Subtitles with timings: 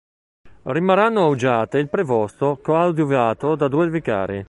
[0.63, 4.39] Rimarranno a Uggiate il prevosto coadiuvato da due vicari.